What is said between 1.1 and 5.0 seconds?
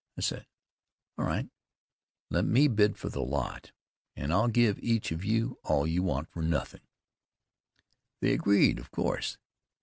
"All right, let me bid for the lot, and I'll give